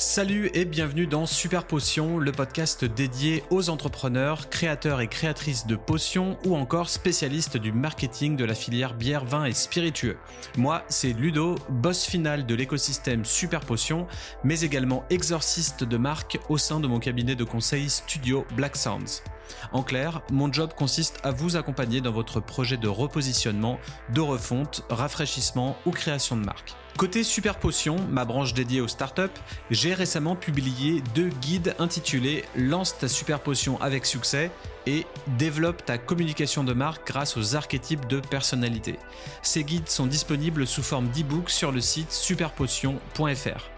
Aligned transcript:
Salut 0.00 0.48
et 0.54 0.64
bienvenue 0.64 1.08
dans 1.08 1.26
Super 1.26 1.66
Potion, 1.66 2.18
le 2.18 2.30
podcast 2.30 2.84
dédié 2.84 3.42
aux 3.50 3.68
entrepreneurs, 3.68 4.48
créateurs 4.48 5.00
et 5.00 5.08
créatrices 5.08 5.66
de 5.66 5.74
potions 5.74 6.38
ou 6.44 6.54
encore 6.54 6.88
spécialistes 6.88 7.56
du 7.56 7.72
marketing 7.72 8.36
de 8.36 8.44
la 8.44 8.54
filière 8.54 8.94
bière, 8.94 9.24
vin 9.24 9.44
et 9.44 9.52
spiritueux. 9.52 10.16
Moi, 10.56 10.84
c'est 10.86 11.12
Ludo, 11.12 11.56
boss 11.68 12.04
final 12.04 12.46
de 12.46 12.54
l'écosystème 12.54 13.24
Super 13.24 13.58
Potion, 13.58 14.06
mais 14.44 14.60
également 14.60 15.02
exorciste 15.10 15.82
de 15.82 15.96
marque 15.96 16.38
au 16.48 16.58
sein 16.58 16.78
de 16.78 16.86
mon 16.86 17.00
cabinet 17.00 17.34
de 17.34 17.42
conseil 17.42 17.90
studio 17.90 18.46
Black 18.54 18.76
Sounds. 18.76 19.24
En 19.72 19.82
clair, 19.82 20.22
mon 20.30 20.52
job 20.52 20.72
consiste 20.76 21.18
à 21.22 21.30
vous 21.30 21.56
accompagner 21.56 22.00
dans 22.00 22.12
votre 22.12 22.40
projet 22.40 22.76
de 22.76 22.88
repositionnement, 22.88 23.78
de 24.14 24.20
refonte, 24.20 24.84
rafraîchissement 24.90 25.76
ou 25.86 25.90
création 25.90 26.36
de 26.36 26.44
marque. 26.44 26.74
Côté 26.96 27.22
Super 27.22 27.60
Potion, 27.60 27.96
ma 28.10 28.24
branche 28.24 28.54
dédiée 28.54 28.80
aux 28.80 28.88
startups, 28.88 29.22
j'ai 29.70 29.94
récemment 29.94 30.34
publié 30.34 31.00
deux 31.14 31.28
guides 31.28 31.76
intitulés 31.78 32.44
Lance 32.56 32.98
ta 32.98 33.06
super 33.06 33.38
potion 33.38 33.80
avec 33.80 34.04
succès 34.04 34.50
et 34.86 35.06
Développe 35.38 35.84
ta 35.84 35.96
communication 35.96 36.64
de 36.64 36.72
marque 36.72 37.06
grâce 37.06 37.36
aux 37.36 37.54
archétypes 37.54 38.08
de 38.08 38.18
personnalité. 38.18 38.98
Ces 39.42 39.62
guides 39.62 39.88
sont 39.88 40.06
disponibles 40.06 40.66
sous 40.66 40.82
forme 40.82 41.08
d'e-book 41.10 41.50
sur 41.50 41.70
le 41.70 41.80
site 41.80 42.10
superpotion.fr. 42.10 43.77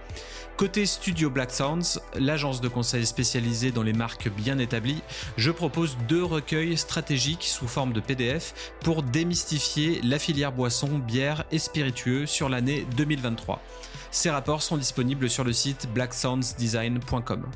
Côté 0.60 0.84
Studio 0.84 1.30
Black 1.30 1.52
Sounds, 1.52 2.02
l'agence 2.14 2.60
de 2.60 2.68
conseil 2.68 3.06
spécialisée 3.06 3.70
dans 3.70 3.82
les 3.82 3.94
marques 3.94 4.28
bien 4.28 4.58
établies, 4.58 5.00
je 5.38 5.50
propose 5.50 5.96
deux 6.06 6.22
recueils 6.22 6.76
stratégiques 6.76 7.44
sous 7.44 7.66
forme 7.66 7.94
de 7.94 8.00
PDF 8.00 8.52
pour 8.80 9.02
démystifier 9.02 10.02
la 10.02 10.18
filière 10.18 10.52
boisson, 10.52 10.98
bière 10.98 11.46
et 11.50 11.58
spiritueux 11.58 12.26
sur 12.26 12.50
l'année 12.50 12.86
2023. 12.94 13.62
Ces 14.10 14.28
rapports 14.28 14.60
sont 14.60 14.76
disponibles 14.76 15.30
sur 15.30 15.44
le 15.44 15.54
site 15.54 15.88
blacksoundsdesign.com. 15.94 17.46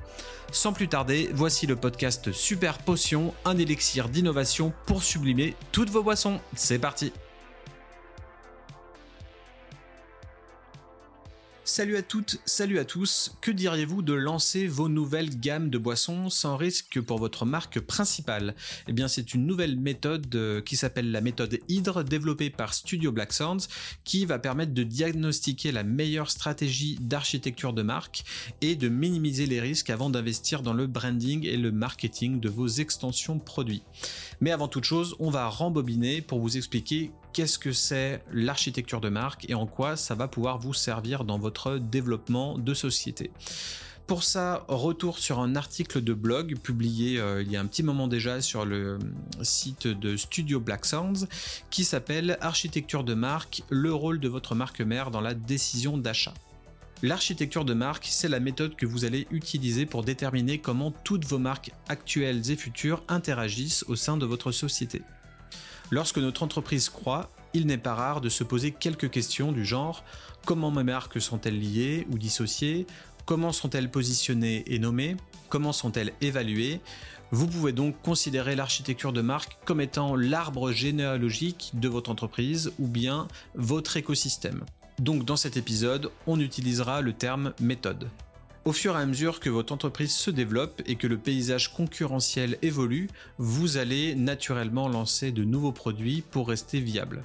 Sans 0.50 0.72
plus 0.72 0.88
tarder, 0.88 1.28
voici 1.34 1.66
le 1.66 1.76
podcast 1.76 2.32
Super 2.32 2.78
Potion, 2.78 3.34
un 3.44 3.58
élixir 3.58 4.08
d'innovation 4.08 4.72
pour 4.86 5.02
sublimer 5.02 5.56
toutes 5.72 5.90
vos 5.90 6.02
boissons. 6.02 6.40
C'est 6.54 6.78
parti 6.78 7.12
Salut 11.66 11.96
à 11.96 12.02
toutes, 12.02 12.42
salut 12.44 12.78
à 12.78 12.84
tous. 12.84 13.32
Que 13.40 13.50
diriez-vous 13.50 14.02
de 14.02 14.12
lancer 14.12 14.66
vos 14.66 14.90
nouvelles 14.90 15.40
gammes 15.40 15.70
de 15.70 15.78
boissons 15.78 16.28
sans 16.28 16.58
risque 16.58 17.00
pour 17.00 17.16
votre 17.18 17.46
marque 17.46 17.80
principale? 17.80 18.54
Eh 18.86 18.92
bien, 18.92 19.08
c'est 19.08 19.32
une 19.32 19.46
nouvelle 19.46 19.80
méthode 19.80 20.26
euh, 20.34 20.60
qui 20.60 20.76
s'appelle 20.76 21.10
la 21.10 21.22
méthode 21.22 21.58
Hydre, 21.68 22.04
développée 22.04 22.50
par 22.50 22.74
Studio 22.74 23.12
Black 23.12 23.32
Sounds, 23.32 23.66
qui 24.04 24.26
va 24.26 24.38
permettre 24.38 24.74
de 24.74 24.82
diagnostiquer 24.82 25.72
la 25.72 25.84
meilleure 25.84 26.30
stratégie 26.30 26.98
d'architecture 27.00 27.72
de 27.72 27.80
marque 27.80 28.24
et 28.60 28.76
de 28.76 28.90
minimiser 28.90 29.46
les 29.46 29.62
risques 29.62 29.88
avant 29.88 30.10
d'investir 30.10 30.60
dans 30.60 30.74
le 30.74 30.86
branding 30.86 31.46
et 31.46 31.56
le 31.56 31.72
marketing 31.72 32.40
de 32.40 32.50
vos 32.50 32.68
extensions 32.68 33.38
produits. 33.38 33.84
Mais 34.42 34.50
avant 34.50 34.68
toute 34.68 34.84
chose, 34.84 35.16
on 35.18 35.30
va 35.30 35.48
rembobiner 35.48 36.20
pour 36.20 36.40
vous 36.40 36.58
expliquer 36.58 37.10
qu'est-ce 37.34 37.58
que 37.58 37.72
c'est 37.72 38.22
l'architecture 38.30 39.00
de 39.00 39.08
marque 39.08 39.50
et 39.50 39.54
en 39.54 39.66
quoi 39.66 39.96
ça 39.96 40.14
va 40.14 40.28
pouvoir 40.28 40.58
vous 40.58 40.72
servir 40.72 41.24
dans 41.24 41.36
votre 41.36 41.53
développement 41.78 42.58
de 42.58 42.74
société. 42.74 43.30
Pour 44.06 44.22
ça, 44.22 44.66
retour 44.68 45.18
sur 45.18 45.40
un 45.40 45.56
article 45.56 46.02
de 46.02 46.12
blog 46.12 46.58
publié 46.58 47.18
euh, 47.18 47.40
il 47.40 47.50
y 47.50 47.56
a 47.56 47.60
un 47.60 47.64
petit 47.64 47.82
moment 47.82 48.06
déjà 48.06 48.42
sur 48.42 48.66
le 48.66 48.98
site 49.40 49.86
de 49.86 50.18
Studio 50.18 50.60
Black 50.60 50.84
Sounds 50.84 51.26
qui 51.70 51.84
s'appelle 51.84 52.36
Architecture 52.42 53.02
de 53.02 53.14
marque, 53.14 53.62
le 53.70 53.94
rôle 53.94 54.20
de 54.20 54.28
votre 54.28 54.54
marque 54.54 54.82
mère 54.82 55.10
dans 55.10 55.22
la 55.22 55.32
décision 55.32 55.96
d'achat. 55.96 56.34
L'architecture 57.02 57.64
de 57.64 57.72
marque, 57.72 58.06
c'est 58.10 58.28
la 58.28 58.40
méthode 58.40 58.76
que 58.76 58.84
vous 58.84 59.06
allez 59.06 59.26
utiliser 59.30 59.86
pour 59.86 60.04
déterminer 60.04 60.58
comment 60.58 60.90
toutes 60.90 61.24
vos 61.24 61.38
marques 61.38 61.70
actuelles 61.88 62.50
et 62.50 62.56
futures 62.56 63.02
interagissent 63.08 63.84
au 63.88 63.96
sein 63.96 64.18
de 64.18 64.26
votre 64.26 64.52
société. 64.52 65.00
Lorsque 65.90 66.18
notre 66.18 66.42
entreprise 66.42 66.88
croît, 66.88 67.30
il 67.54 67.66
n'est 67.66 67.78
pas 67.78 67.94
rare 67.94 68.20
de 68.20 68.28
se 68.28 68.44
poser 68.44 68.72
quelques 68.72 69.10
questions 69.10 69.52
du 69.52 69.64
genre 69.64 70.04
comment 70.44 70.70
mes 70.70 70.84
marques 70.84 71.20
sont-elles 71.20 71.58
liées 71.58 72.06
ou 72.10 72.18
dissociées? 72.18 72.86
Comment 73.24 73.52
sont-elles 73.52 73.90
positionnées 73.90 74.64
et 74.66 74.78
nommées? 74.78 75.16
Comment 75.48 75.72
sont-elles 75.72 76.12
évaluées? 76.20 76.80
Vous 77.30 77.46
pouvez 77.46 77.72
donc 77.72 78.00
considérer 78.02 78.54
l'architecture 78.54 79.12
de 79.12 79.22
marque 79.22 79.56
comme 79.64 79.80
étant 79.80 80.14
l'arbre 80.14 80.72
généalogique 80.72 81.70
de 81.74 81.88
votre 81.88 82.10
entreprise 82.10 82.72
ou 82.78 82.86
bien 82.86 83.26
votre 83.54 83.96
écosystème. 83.96 84.64
Donc 84.98 85.24
dans 85.24 85.36
cet 85.36 85.56
épisode, 85.56 86.10
on 86.26 86.38
utilisera 86.38 87.00
le 87.00 87.12
terme 87.12 87.54
méthode. 87.60 88.08
Au 88.64 88.72
fur 88.72 88.96
et 88.96 89.02
à 89.02 89.04
mesure 89.04 89.40
que 89.40 89.50
votre 89.50 89.74
entreprise 89.74 90.14
se 90.14 90.30
développe 90.30 90.80
et 90.86 90.96
que 90.96 91.06
le 91.06 91.18
paysage 91.18 91.70
concurrentiel 91.74 92.56
évolue, 92.62 93.10
vous 93.36 93.76
allez 93.76 94.14
naturellement 94.14 94.88
lancer 94.88 95.32
de 95.32 95.44
nouveaux 95.44 95.72
produits 95.72 96.22
pour 96.30 96.48
rester 96.48 96.80
viable. 96.80 97.24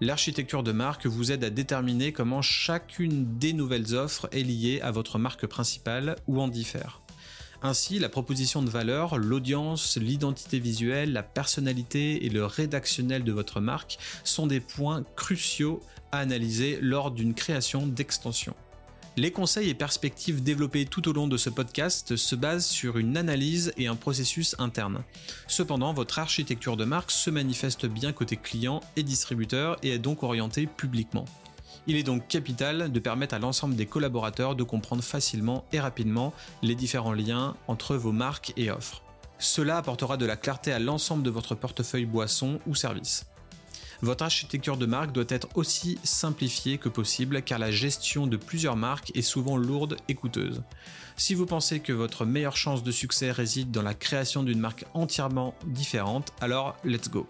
L'architecture 0.00 0.62
de 0.62 0.70
marque 0.70 1.06
vous 1.06 1.32
aide 1.32 1.42
à 1.42 1.50
déterminer 1.50 2.12
comment 2.12 2.40
chacune 2.40 3.36
des 3.36 3.52
nouvelles 3.52 3.96
offres 3.96 4.28
est 4.30 4.44
liée 4.44 4.80
à 4.80 4.92
votre 4.92 5.18
marque 5.18 5.44
principale 5.48 6.14
ou 6.28 6.40
en 6.40 6.46
diffère. 6.46 7.00
Ainsi, 7.62 7.98
la 7.98 8.08
proposition 8.08 8.62
de 8.62 8.70
valeur, 8.70 9.18
l'audience, 9.18 9.96
l'identité 9.96 10.60
visuelle, 10.60 11.12
la 11.12 11.24
personnalité 11.24 12.24
et 12.24 12.28
le 12.28 12.46
rédactionnel 12.46 13.24
de 13.24 13.32
votre 13.32 13.60
marque 13.60 13.98
sont 14.22 14.46
des 14.46 14.60
points 14.60 15.02
cruciaux 15.16 15.80
à 16.12 16.18
analyser 16.18 16.78
lors 16.80 17.10
d'une 17.10 17.34
création 17.34 17.88
d'extension. 17.88 18.54
Les 19.16 19.32
conseils 19.32 19.68
et 19.68 19.74
perspectives 19.74 20.42
développés 20.42 20.86
tout 20.86 21.08
au 21.08 21.12
long 21.12 21.26
de 21.26 21.36
ce 21.36 21.50
podcast 21.50 22.14
se 22.14 22.36
basent 22.36 22.66
sur 22.66 22.96
une 22.96 23.16
analyse 23.16 23.72
et 23.76 23.88
un 23.88 23.96
processus 23.96 24.54
interne. 24.58 25.02
Cependant, 25.48 25.92
votre 25.92 26.20
architecture 26.20 26.76
de 26.76 26.84
marque 26.84 27.10
se 27.10 27.28
manifeste 27.28 27.86
bien 27.86 28.12
côté 28.12 28.36
client 28.36 28.80
et 28.94 29.02
distributeur 29.02 29.76
et 29.82 29.90
est 29.90 29.98
donc 29.98 30.22
orientée 30.22 30.66
publiquement. 30.66 31.24
Il 31.88 31.96
est 31.96 32.04
donc 32.04 32.28
capital 32.28 32.92
de 32.92 33.00
permettre 33.00 33.34
à 33.34 33.40
l'ensemble 33.40 33.74
des 33.74 33.86
collaborateurs 33.86 34.54
de 34.54 34.62
comprendre 34.62 35.02
facilement 35.02 35.64
et 35.72 35.80
rapidement 35.80 36.32
les 36.62 36.76
différents 36.76 37.12
liens 37.12 37.56
entre 37.66 37.96
vos 37.96 38.12
marques 38.12 38.52
et 38.56 38.70
offres. 38.70 39.02
Cela 39.38 39.78
apportera 39.78 40.18
de 40.18 40.26
la 40.26 40.36
clarté 40.36 40.70
à 40.70 40.78
l'ensemble 40.78 41.22
de 41.22 41.30
votre 41.30 41.54
portefeuille 41.54 42.04
boisson 42.04 42.60
ou 42.66 42.74
service. 42.74 43.26
Votre 44.02 44.24
architecture 44.24 44.78
de 44.78 44.86
marque 44.86 45.12
doit 45.12 45.24
être 45.28 45.48
aussi 45.54 45.98
simplifiée 46.04 46.78
que 46.78 46.88
possible 46.88 47.42
car 47.42 47.58
la 47.58 47.70
gestion 47.70 48.26
de 48.26 48.38
plusieurs 48.38 48.76
marques 48.76 49.14
est 49.14 49.22
souvent 49.22 49.58
lourde 49.58 49.96
et 50.08 50.14
coûteuse. 50.14 50.62
Si 51.16 51.34
vous 51.34 51.44
pensez 51.44 51.80
que 51.80 51.92
votre 51.92 52.24
meilleure 52.24 52.56
chance 52.56 52.82
de 52.82 52.92
succès 52.92 53.30
réside 53.30 53.70
dans 53.70 53.82
la 53.82 53.92
création 53.92 54.42
d'une 54.42 54.58
marque 54.58 54.86
entièrement 54.94 55.54
différente, 55.66 56.32
alors 56.40 56.76
let's 56.82 57.10
go. 57.10 57.26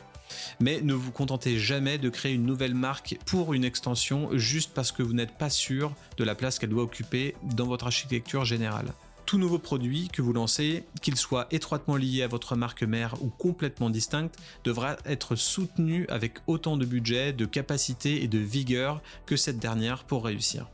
Mais 0.61 0.81
ne 0.81 0.95
vous 0.95 1.11
contentez 1.11 1.59
jamais 1.59 1.99
de 1.99 2.09
créer 2.09 2.35
une 2.35 2.47
nouvelle 2.47 2.77
marque 2.77 3.19
pour 3.27 3.53
une 3.53 3.65
extension 3.65 4.29
juste 4.35 4.71
parce 4.73 4.93
que 4.93 5.03
vous 5.03 5.13
n'êtes 5.13 5.37
pas 5.37 5.51
sûr 5.51 5.93
de 6.19 6.25
la 6.25 6.37
place 6.37 6.61
qu'elle 6.61 6.71
doit 6.71 6.85
occuper 6.85 7.35
dans 7.43 7.67
votre 7.67 7.87
architecture 7.87 8.45
générale 8.45 8.93
tout 9.31 9.39
nouveau 9.39 9.61
produit 9.61 10.09
que 10.09 10.23
vous 10.23 10.33
lancez, 10.33 10.83
qu'il 11.03 11.17
soit 11.17 11.47
étroitement 11.53 11.95
lié 11.95 12.25
à 12.25 12.27
votre 12.27 12.57
marque 12.57 12.83
mère 12.83 13.15
ou 13.23 13.29
complètement 13.29 13.89
distinct, 13.89 14.33
devra 14.65 14.97
être 15.05 15.37
soutenu 15.37 16.05
avec 16.09 16.39
autant 16.49 16.77
de 16.77 16.85
budget, 16.85 17.33
de 17.33 17.47
capacité 17.47 18.25
et 18.25 18.27
de 18.27 18.39
vigueur 18.39 19.01
que 19.27 19.37
cette 19.37 19.61
dernière 19.61 20.03
pour 20.03 20.25
réussir. 20.25 20.67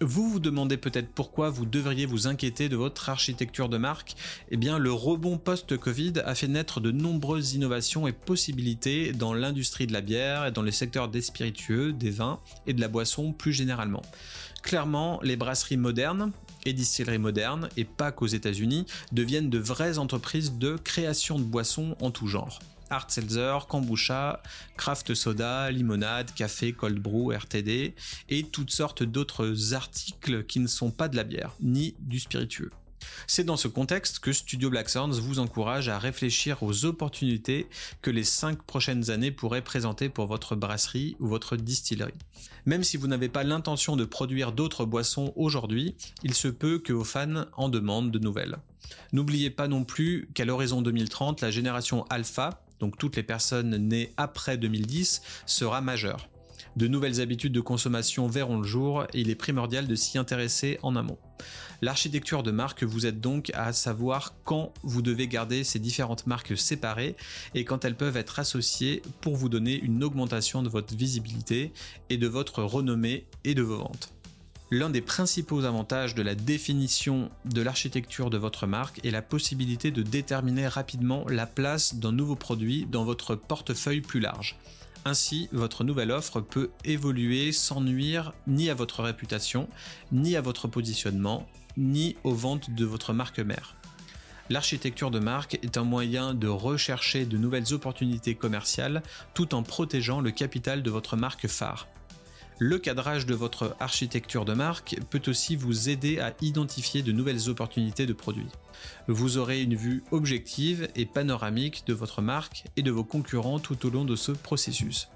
Vous 0.00 0.30
vous 0.30 0.38
demandez 0.38 0.76
peut-être 0.76 1.08
pourquoi 1.08 1.50
vous 1.50 1.66
devriez 1.66 2.06
vous 2.06 2.28
inquiéter 2.28 2.68
de 2.68 2.76
votre 2.76 3.08
architecture 3.08 3.68
de 3.68 3.78
marque 3.78 4.14
Eh 4.48 4.56
bien, 4.56 4.78
le 4.78 4.92
rebond 4.92 5.36
post-Covid 5.36 6.12
a 6.24 6.36
fait 6.36 6.46
naître 6.46 6.78
de 6.78 6.92
nombreuses 6.92 7.54
innovations 7.54 8.06
et 8.06 8.12
possibilités 8.12 9.12
dans 9.12 9.34
l'industrie 9.34 9.88
de 9.88 9.92
la 9.92 10.02
bière 10.02 10.46
et 10.46 10.52
dans 10.52 10.62
les 10.62 10.70
secteurs 10.70 11.08
des 11.08 11.20
spiritueux, 11.20 11.92
des 11.92 12.10
vins 12.10 12.38
et 12.68 12.74
de 12.74 12.80
la 12.80 12.86
boisson 12.86 13.32
plus 13.32 13.52
généralement. 13.52 14.02
Clairement, 14.62 15.20
les 15.22 15.36
brasseries 15.36 15.76
modernes, 15.76 16.32
et 16.64 16.72
distilleries 16.72 17.18
modernes, 17.18 17.68
et 17.76 17.84
pas 17.84 18.12
qu'aux 18.12 18.26
États-Unis, 18.26 18.86
deviennent 19.12 19.50
de 19.50 19.58
vraies 19.58 19.98
entreprises 19.98 20.58
de 20.58 20.76
création 20.76 21.38
de 21.38 21.44
boissons 21.44 21.96
en 22.00 22.10
tout 22.10 22.26
genre. 22.26 22.58
Hard 22.90 23.10
Seltzer, 23.10 23.58
Kombucha, 23.68 24.42
Craft 24.76 25.14
Soda, 25.14 25.70
Limonade, 25.70 26.32
Café, 26.34 26.72
Cold 26.72 26.98
Brew, 26.98 27.32
RTD, 27.32 27.94
et 28.28 28.42
toutes 28.44 28.70
sortes 28.70 29.02
d'autres 29.02 29.74
articles 29.74 30.44
qui 30.44 30.60
ne 30.60 30.66
sont 30.66 30.90
pas 30.90 31.08
de 31.08 31.16
la 31.16 31.24
bière, 31.24 31.52
ni 31.60 31.94
du 32.00 32.20
spiritueux. 32.20 32.70
C'est 33.26 33.44
dans 33.44 33.56
ce 33.56 33.68
contexte 33.68 34.18
que 34.18 34.32
Studio 34.32 34.70
Black 34.70 34.88
Sounds 34.88 35.20
vous 35.20 35.38
encourage 35.38 35.88
à 35.88 35.98
réfléchir 35.98 36.62
aux 36.62 36.84
opportunités 36.84 37.66
que 38.02 38.10
les 38.10 38.24
5 38.24 38.62
prochaines 38.62 39.10
années 39.10 39.30
pourraient 39.30 39.62
présenter 39.62 40.08
pour 40.08 40.26
votre 40.26 40.56
brasserie 40.56 41.16
ou 41.20 41.26
votre 41.26 41.56
distillerie. 41.56 42.12
Même 42.66 42.84
si 42.84 42.96
vous 42.96 43.06
n'avez 43.06 43.28
pas 43.28 43.44
l'intention 43.44 43.96
de 43.96 44.04
produire 44.04 44.52
d'autres 44.52 44.84
boissons 44.84 45.32
aujourd'hui, 45.36 45.94
il 46.22 46.34
se 46.34 46.48
peut 46.48 46.78
que 46.78 46.92
vos 46.92 47.04
fans 47.04 47.46
en 47.56 47.68
demandent 47.68 48.10
de 48.10 48.18
nouvelles. 48.18 48.56
N'oubliez 49.12 49.50
pas 49.50 49.68
non 49.68 49.84
plus 49.84 50.28
qu'à 50.34 50.44
l'horizon 50.44 50.82
2030, 50.82 51.40
la 51.40 51.50
génération 51.50 52.04
alpha, 52.10 52.62
donc 52.80 52.98
toutes 52.98 53.16
les 53.16 53.22
personnes 53.22 53.76
nées 53.76 54.12
après 54.16 54.56
2010, 54.58 55.22
sera 55.46 55.80
majeure. 55.80 56.28
De 56.76 56.88
nouvelles 56.88 57.20
habitudes 57.20 57.52
de 57.52 57.60
consommation 57.60 58.26
verront 58.26 58.58
le 58.58 58.66
jour 58.66 59.06
il 59.14 59.30
est 59.30 59.36
primordial 59.36 59.86
de 59.86 59.94
s'y 59.94 60.18
intéresser 60.18 60.78
en 60.82 60.96
amont. 60.96 61.18
L'architecture 61.82 62.42
de 62.42 62.50
marque 62.50 62.82
vous 62.82 63.06
aide 63.06 63.20
donc 63.20 63.50
à 63.54 63.72
savoir 63.72 64.34
quand 64.44 64.72
vous 64.82 65.02
devez 65.02 65.28
garder 65.28 65.62
ces 65.62 65.78
différentes 65.78 66.26
marques 66.26 66.56
séparées 66.56 67.14
et 67.54 67.64
quand 67.64 67.84
elles 67.84 67.96
peuvent 67.96 68.16
être 68.16 68.38
associées 68.38 69.02
pour 69.20 69.36
vous 69.36 69.48
donner 69.48 69.74
une 69.74 70.02
augmentation 70.02 70.62
de 70.62 70.68
votre 70.68 70.96
visibilité 70.96 71.72
et 72.10 72.16
de 72.16 72.26
votre 72.26 72.62
renommée 72.62 73.26
et 73.44 73.54
de 73.54 73.62
vos 73.62 73.78
ventes. 73.78 74.12
L'un 74.70 74.90
des 74.90 75.02
principaux 75.02 75.64
avantages 75.64 76.16
de 76.16 76.22
la 76.22 76.34
définition 76.34 77.30
de 77.44 77.62
l'architecture 77.62 78.30
de 78.30 78.38
votre 78.38 78.66
marque 78.66 79.04
est 79.04 79.10
la 79.10 79.22
possibilité 79.22 79.92
de 79.92 80.02
déterminer 80.02 80.66
rapidement 80.66 81.24
la 81.28 81.46
place 81.46 81.94
d'un 81.94 82.12
nouveau 82.12 82.34
produit 82.34 82.86
dans 82.86 83.04
votre 83.04 83.36
portefeuille 83.36 84.00
plus 84.00 84.20
large. 84.20 84.56
Ainsi, 85.06 85.48
votre 85.52 85.84
nouvelle 85.84 86.10
offre 86.10 86.40
peut 86.40 86.70
évoluer 86.84 87.52
sans 87.52 87.82
nuire 87.82 88.32
ni 88.46 88.70
à 88.70 88.74
votre 88.74 89.02
réputation, 89.02 89.68
ni 90.12 90.34
à 90.34 90.40
votre 90.40 90.66
positionnement, 90.66 91.46
ni 91.76 92.16
aux 92.24 92.34
ventes 92.34 92.70
de 92.70 92.86
votre 92.86 93.12
marque 93.12 93.40
mère. 93.40 93.76
L'architecture 94.48 95.10
de 95.10 95.18
marque 95.18 95.58
est 95.62 95.76
un 95.76 95.84
moyen 95.84 96.34
de 96.34 96.48
rechercher 96.48 97.26
de 97.26 97.36
nouvelles 97.36 97.72
opportunités 97.72 98.34
commerciales 98.34 99.02
tout 99.34 99.54
en 99.54 99.62
protégeant 99.62 100.20
le 100.20 100.30
capital 100.30 100.82
de 100.82 100.90
votre 100.90 101.16
marque 101.16 101.48
phare. 101.48 101.86
Le 102.60 102.78
cadrage 102.78 103.26
de 103.26 103.34
votre 103.34 103.74
architecture 103.80 104.44
de 104.44 104.54
marque 104.54 104.96
peut 105.10 105.22
aussi 105.26 105.56
vous 105.56 105.88
aider 105.88 106.20
à 106.20 106.32
identifier 106.40 107.02
de 107.02 107.10
nouvelles 107.10 107.48
opportunités 107.48 108.06
de 108.06 108.12
produits. 108.12 108.46
Vous 109.08 109.38
aurez 109.38 109.60
une 109.60 109.74
vue 109.74 110.04
objective 110.12 110.88
et 110.94 111.04
panoramique 111.04 111.82
de 111.88 111.94
votre 111.94 112.22
marque 112.22 112.64
et 112.76 112.82
de 112.82 112.92
vos 112.92 113.02
concurrents 113.02 113.58
tout 113.58 113.84
au 113.86 113.90
long 113.90 114.04
de 114.04 114.14
ce 114.14 114.30
processus. 114.30 115.08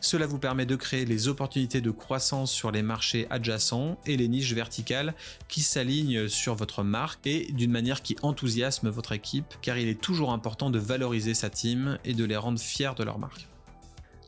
Cela 0.00 0.28
vous 0.28 0.38
permet 0.38 0.66
de 0.66 0.76
créer 0.76 1.04
les 1.04 1.26
opportunités 1.26 1.80
de 1.80 1.90
croissance 1.90 2.52
sur 2.52 2.70
les 2.70 2.82
marchés 2.82 3.26
adjacents 3.30 3.98
et 4.06 4.16
les 4.16 4.28
niches 4.28 4.52
verticales 4.52 5.14
qui 5.48 5.62
s'alignent 5.62 6.28
sur 6.28 6.54
votre 6.54 6.84
marque 6.84 7.26
et 7.26 7.50
d'une 7.52 7.72
manière 7.72 8.02
qui 8.02 8.14
enthousiasme 8.22 8.90
votre 8.90 9.10
équipe 9.10 9.54
car 9.60 9.76
il 9.76 9.88
est 9.88 10.00
toujours 10.00 10.32
important 10.32 10.70
de 10.70 10.78
valoriser 10.78 11.34
sa 11.34 11.50
team 11.50 11.98
et 12.04 12.14
de 12.14 12.24
les 12.24 12.36
rendre 12.36 12.60
fiers 12.60 12.94
de 12.96 13.02
leur 13.02 13.18
marque 13.18 13.48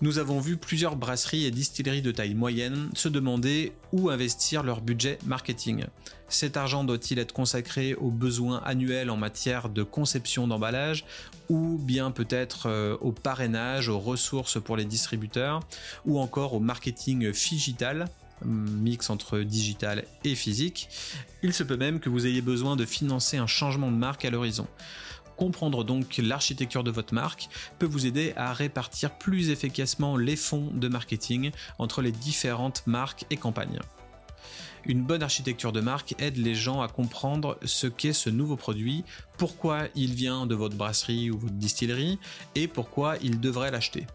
nous 0.01 0.19
avons 0.19 0.39
vu 0.39 0.57
plusieurs 0.57 0.95
brasseries 0.95 1.45
et 1.45 1.51
distilleries 1.51 2.03
de 2.03 2.13
taille 2.13 2.35
moyenne 2.35 2.89
se 2.95 3.09
demander 3.09 3.73
où 3.93 4.11
investir 4.11 4.63
leur 4.63 4.81
budget 4.81 5.19
marketing. 5.27 5.87
Cet 6.29 6.57
argent 6.57 6.85
doit-il 6.85 7.19
être 7.19 7.33
consacré 7.33 7.95
aux 7.95 8.11
besoins 8.11 8.63
annuels 8.65 9.11
en 9.11 9.17
matière 9.17 9.69
de 9.69 9.83
conception 9.83 10.47
d'emballage 10.47 11.05
ou 11.49 11.79
bien 11.79 12.11
peut-être 12.11 12.67
euh, 12.67 12.97
au 13.01 13.13
parrainage, 13.13 13.89
aux 13.89 13.99
ressources 13.99 14.63
pour 14.63 14.77
les 14.77 14.85
distributeurs 14.85 15.61
ou 16.05 16.21
encore 16.21 16.55
au 16.55 16.61
marketing 16.61 17.33
digital 17.33 18.07
mix 18.45 19.11
entre 19.11 19.41
digital 19.41 20.05
et 20.23 20.37
physique? 20.37 20.89
Il 21.43 21.53
se 21.53 21.65
peut 21.65 21.77
même 21.77 21.99
que 21.99 22.09
vous 22.09 22.27
ayez 22.27 22.43
besoin 22.43 22.77
de 22.77 22.85
financer 22.85 23.37
un 23.37 23.49
changement 23.49 23.91
de 23.91 23.97
marque 23.97 24.25
à 24.25 24.31
l'horizon. 24.31 24.69
Comprendre 25.39 25.85
donc 25.85 26.19
l'architecture 26.19 26.83
de 26.83 26.91
votre 26.91 27.15
marque 27.15 27.49
peut 27.79 27.87
vous 27.87 28.07
aider 28.07 28.33
à 28.37 28.53
répartir 28.53 29.17
plus 29.17 29.51
efficacement 29.51 30.17
les 30.17 30.35
fonds 30.35 30.71
de 30.75 30.89
marketing 30.89 31.53
entre 31.79 32.03
les 32.03 32.11
différentes 32.11 32.85
marques 32.89 33.25
et 33.31 33.37
campagnes. 33.37 33.79
Une 34.85 35.05
bonne 35.05 35.23
architecture 35.23 35.71
de 35.71 35.81
marque 35.81 36.17
aide 36.19 36.39
les 36.39 36.57
gens 36.57 36.83
à 36.83 36.89
comprendre 36.89 37.57
ce 37.65 37.87
qu'est 37.87 38.13
ce 38.13 38.31
nouveau 38.31 38.57
produit, 38.57 39.05
pourquoi 39.37 39.85
il 39.95 40.13
vient 40.13 40.45
de 40.45 40.57
votre 40.57 40.77
brasserie 40.77 41.31
ou 41.31 41.39
votre 41.39 41.55
distillerie 41.55 42.19
et 42.57 42.67
pourquoi 42.67 43.17
ils 43.23 43.39
devraient 43.39 43.71
l'acheter. 43.71 44.07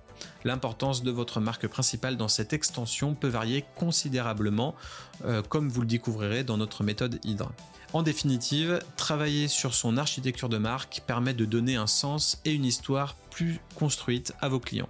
L'importance 0.43 1.03
de 1.03 1.11
votre 1.11 1.39
marque 1.39 1.67
principale 1.67 2.17
dans 2.17 2.27
cette 2.27 2.53
extension 2.53 3.13
peut 3.13 3.27
varier 3.27 3.65
considérablement, 3.75 4.75
euh, 5.25 5.41
comme 5.41 5.69
vous 5.69 5.81
le 5.81 5.87
découvrirez 5.87 6.43
dans 6.43 6.57
notre 6.57 6.83
méthode 6.83 7.19
Hydre. 7.23 7.51
En 7.93 8.01
définitive, 8.01 8.79
travailler 8.97 9.47
sur 9.47 9.75
son 9.75 9.97
architecture 9.97 10.49
de 10.49 10.57
marque 10.57 11.03
permet 11.05 11.33
de 11.33 11.45
donner 11.45 11.75
un 11.75 11.87
sens 11.87 12.41
et 12.43 12.51
une 12.51 12.65
histoire 12.65 13.15
plus 13.29 13.59
construite 13.75 14.33
à 14.41 14.49
vos 14.49 14.59
clients. 14.59 14.89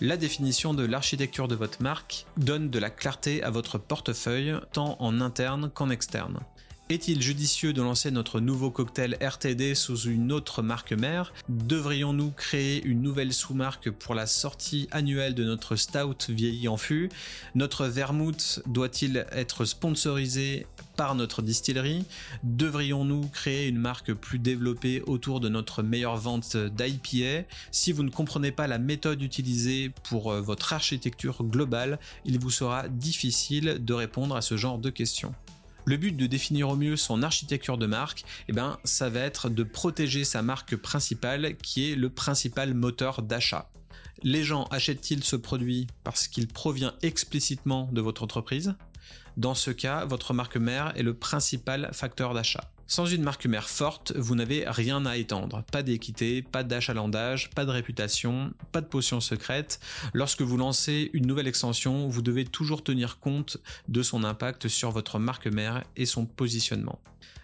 La 0.00 0.16
définition 0.16 0.74
de 0.74 0.84
l'architecture 0.84 1.46
de 1.46 1.54
votre 1.54 1.80
marque 1.82 2.26
donne 2.36 2.68
de 2.68 2.78
la 2.78 2.90
clarté 2.90 3.42
à 3.42 3.50
votre 3.50 3.78
portefeuille, 3.78 4.54
tant 4.72 4.96
en 5.00 5.20
interne 5.20 5.70
qu'en 5.70 5.90
externe. 5.90 6.40
Est-il 6.90 7.22
judicieux 7.22 7.72
de 7.72 7.80
lancer 7.80 8.10
notre 8.10 8.40
nouveau 8.40 8.70
cocktail 8.70 9.16
RTD 9.18 9.74
sous 9.74 9.96
une 10.02 10.30
autre 10.30 10.60
marque 10.60 10.92
mère 10.92 11.32
Devrions-nous 11.48 12.30
créer 12.32 12.84
une 12.84 13.00
nouvelle 13.00 13.32
sous-marque 13.32 13.90
pour 13.90 14.14
la 14.14 14.26
sortie 14.26 14.86
annuelle 14.90 15.34
de 15.34 15.44
notre 15.44 15.76
stout 15.76 16.26
vieilli 16.28 16.68
en 16.68 16.76
fût 16.76 17.08
Notre 17.54 17.86
vermouth 17.86 18.60
doit-il 18.66 19.24
être 19.32 19.64
sponsorisé 19.64 20.66
par 20.94 21.14
notre 21.14 21.40
distillerie 21.40 22.04
Devrions-nous 22.42 23.28
créer 23.28 23.66
une 23.66 23.78
marque 23.78 24.12
plus 24.12 24.38
développée 24.38 25.00
autour 25.06 25.40
de 25.40 25.48
notre 25.48 25.82
meilleure 25.82 26.18
vente 26.18 26.54
d'IPA 26.54 27.48
Si 27.70 27.92
vous 27.92 28.02
ne 28.02 28.10
comprenez 28.10 28.52
pas 28.52 28.66
la 28.66 28.78
méthode 28.78 29.22
utilisée 29.22 29.90
pour 30.10 30.32
euh, 30.32 30.42
votre 30.42 30.74
architecture 30.74 31.44
globale, 31.44 31.98
il 32.26 32.38
vous 32.38 32.50
sera 32.50 32.88
difficile 32.88 33.78
de 33.82 33.94
répondre 33.94 34.36
à 34.36 34.42
ce 34.42 34.58
genre 34.58 34.78
de 34.78 34.90
questions. 34.90 35.34
Le 35.86 35.96
but 35.96 36.16
de 36.16 36.26
définir 36.26 36.70
au 36.70 36.76
mieux 36.76 36.96
son 36.96 37.22
architecture 37.22 37.76
de 37.76 37.86
marque, 37.86 38.24
eh 38.48 38.52
ben, 38.52 38.78
ça 38.84 39.10
va 39.10 39.20
être 39.20 39.50
de 39.50 39.62
protéger 39.62 40.24
sa 40.24 40.40
marque 40.40 40.76
principale 40.76 41.56
qui 41.56 41.90
est 41.90 41.94
le 41.94 42.08
principal 42.08 42.72
moteur 42.72 43.20
d'achat. 43.20 43.70
Les 44.22 44.44
gens 44.44 44.64
achètent-ils 44.70 45.22
ce 45.22 45.36
produit 45.36 45.86
parce 46.02 46.28
qu'il 46.28 46.48
provient 46.48 46.94
explicitement 47.02 47.90
de 47.92 48.00
votre 48.00 48.22
entreprise? 48.22 48.74
Dans 49.36 49.54
ce 49.54 49.70
cas, 49.70 50.06
votre 50.06 50.32
marque 50.32 50.56
mère 50.56 50.92
est 50.96 51.02
le 51.02 51.14
principal 51.14 51.90
facteur 51.92 52.32
d'achat. 52.32 52.70
Sans 52.86 53.06
une 53.06 53.22
marque 53.22 53.46
mère 53.46 53.68
forte, 53.68 54.12
vous 54.14 54.34
n'avez 54.34 54.64
rien 54.66 55.06
à 55.06 55.16
étendre. 55.16 55.64
Pas 55.72 55.82
d'équité, 55.82 56.42
pas 56.42 56.62
d'achalandage, 56.62 57.48
pas 57.50 57.64
de 57.64 57.70
réputation, 57.70 58.52
pas 58.72 58.82
de 58.82 58.86
potion 58.86 59.20
secrète. 59.20 59.80
Lorsque 60.12 60.42
vous 60.42 60.58
lancez 60.58 61.10
une 61.14 61.26
nouvelle 61.26 61.48
extension, 61.48 62.08
vous 62.08 62.20
devez 62.20 62.44
toujours 62.44 62.84
tenir 62.84 63.18
compte 63.20 63.56
de 63.88 64.02
son 64.02 64.22
impact 64.22 64.68
sur 64.68 64.90
votre 64.90 65.18
marque 65.18 65.46
mère 65.46 65.82
et 65.96 66.04
son 66.04 66.26
positionnement. 66.26 67.00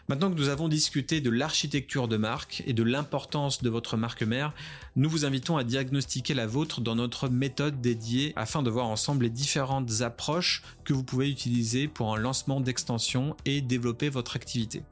Maintenant 0.09 0.31
que 0.31 0.37
nous 0.37 0.49
avons 0.49 0.69
discuté 0.69 1.21
de 1.21 1.31
l'architecture 1.31 2.09
de 2.09 2.17
marque 2.17 2.63
et 2.67 2.73
de 2.73 2.83
l'importance 2.83 3.63
de 3.63 3.71
votre 3.71 3.97
marque 3.97 4.25
mère, 4.25 4.53
nous 4.97 5.09
vous 5.09 5.25
invitons 5.25 5.57
à 5.57 5.65
diagnostiquer 5.65 6.35
la 6.35 6.49
vôtre 6.49 6.81
dans 6.81 6.97
notre 6.97 7.29
méthode 7.29 7.81
dédiée 7.81 8.33
afin 8.37 8.63
de 8.63 8.71
voir 8.71 8.89
ensemble 8.89 9.25
les 9.25 9.31
différentes 9.31 10.03
approches 10.03 10.63
que 10.85 10.93
vous 10.93 11.05
pouvez 11.05 11.31
utiliser 11.31 11.87
pour 11.87 12.13
un 12.15 12.19
lancement 12.19 12.61
d'extension 12.61 13.37
et 13.45 13.61
développer 13.63 14.09
votre 14.09 14.37
activité. 14.37 14.83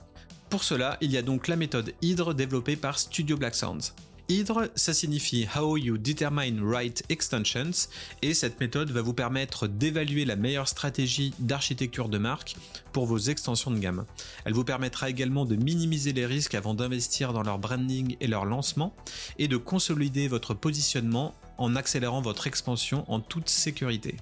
Pour 0.51 0.65
cela, 0.65 0.97
il 1.03 1.11
y 1.11 1.19
a 1.19 1.23
donc 1.23 1.47
la 1.47 1.57
méthode 1.57 1.93
Hydre 2.01 2.33
développée 2.33 2.77
par 2.77 2.99
Studio 2.99 3.37
Black 3.37 3.55
Sounds. 3.55 3.93
Hydre, 4.31 4.69
ça 4.75 4.95
signifie 4.95 5.47
How 5.55 5.77
You 5.77 5.99
Determine 5.99 6.63
Right 6.63 7.03
Extensions, 7.11 7.89
et 8.23 8.33
cette 8.33 8.59
méthode 8.59 8.91
va 8.91 9.03
vous 9.03 9.13
permettre 9.13 9.67
d'évaluer 9.67 10.25
la 10.25 10.37
meilleure 10.37 10.69
stratégie 10.69 11.35
d'architecture 11.39 12.09
de 12.09 12.17
marque 12.17 12.57
pour 12.93 13.05
vos 13.05 13.19
extensions 13.19 13.71
de 13.71 13.79
gamme. 13.79 14.07
Elle 14.47 14.55
vous 14.55 14.65
permettra 14.65 15.11
également 15.11 15.45
de 15.45 15.57
minimiser 15.57 16.15
les 16.15 16.25
risques 16.25 16.55
avant 16.55 16.73
d'investir 16.75 17.35
dans 17.35 17.43
leur 17.43 17.59
branding 17.59 18.17
et 18.21 18.27
leur 18.27 18.47
lancement, 18.47 18.95
et 19.39 19.49
de 19.49 19.57
consolider 19.59 20.29
votre 20.29 20.55
positionnement 20.55 21.35
en 21.59 21.77
accélérant 21.77 22.23
votre 22.23 22.47
expansion 22.47 23.05
en 23.11 23.21
toute 23.21 23.51
sécurité. 23.51 24.17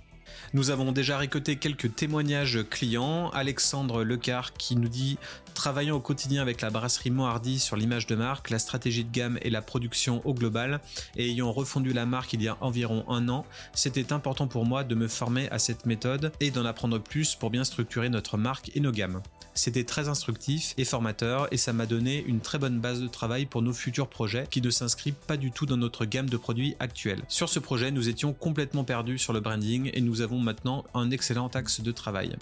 Nous 0.56 0.70
avons 0.70 0.90
déjà 0.90 1.18
récolté 1.18 1.56
quelques 1.56 1.94
témoignages 1.94 2.60
clients. 2.70 3.28
Alexandre 3.34 4.02
Lecar 4.02 4.54
qui 4.54 4.74
nous 4.74 4.88
dit 4.88 5.18
Travaillant 5.52 5.96
au 5.96 6.00
quotidien 6.00 6.40
avec 6.40 6.62
la 6.62 6.70
brasserie 6.70 7.10
Mohardy 7.10 7.58
sur 7.58 7.76
l'image 7.76 8.06
de 8.06 8.14
marque, 8.14 8.48
la 8.48 8.58
stratégie 8.58 9.04
de 9.04 9.12
gamme 9.12 9.38
et 9.42 9.50
la 9.50 9.60
production 9.60 10.22
au 10.24 10.32
global, 10.32 10.80
et 11.16 11.30
ayant 11.30 11.52
refondu 11.52 11.92
la 11.92 12.06
marque 12.06 12.32
il 12.32 12.42
y 12.42 12.48
a 12.48 12.56
environ 12.62 13.04
un 13.10 13.28
an, 13.28 13.44
c'était 13.74 14.14
important 14.14 14.46
pour 14.46 14.64
moi 14.64 14.82
de 14.82 14.94
me 14.94 15.08
former 15.08 15.46
à 15.50 15.58
cette 15.58 15.84
méthode 15.84 16.32
et 16.40 16.50
d'en 16.50 16.64
apprendre 16.64 16.98
plus 17.00 17.34
pour 17.34 17.50
bien 17.50 17.64
structurer 17.64 18.08
notre 18.08 18.38
marque 18.38 18.70
et 18.74 18.80
nos 18.80 18.92
gammes. 18.92 19.20
C'était 19.56 19.84
très 19.84 20.08
instructif 20.08 20.74
et 20.76 20.84
formateur 20.84 21.48
et 21.50 21.56
ça 21.56 21.72
m'a 21.72 21.86
donné 21.86 22.22
une 22.26 22.40
très 22.40 22.58
bonne 22.58 22.78
base 22.78 23.00
de 23.00 23.08
travail 23.08 23.46
pour 23.46 23.62
nos 23.62 23.72
futurs 23.72 24.08
projets 24.08 24.46
qui 24.50 24.60
ne 24.60 24.68
s'inscrivent 24.68 25.14
pas 25.14 25.38
du 25.38 25.50
tout 25.50 25.64
dans 25.64 25.78
notre 25.78 26.04
gamme 26.04 26.28
de 26.28 26.36
produits 26.36 26.76
actuels. 26.78 27.22
Sur 27.28 27.48
ce 27.48 27.58
projet, 27.58 27.90
nous 27.90 28.10
étions 28.10 28.34
complètement 28.34 28.84
perdus 28.84 29.18
sur 29.18 29.32
le 29.32 29.40
branding 29.40 29.90
et 29.94 30.02
nous 30.02 30.20
avons 30.20 30.38
maintenant 30.46 30.84
un 30.94 31.10
excellent 31.10 31.48
axe 31.48 31.80
de 31.80 31.92
travail. 31.92 32.36